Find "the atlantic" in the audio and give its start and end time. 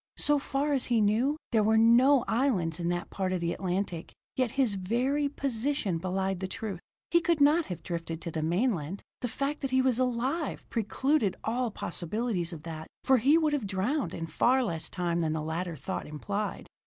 3.39-4.13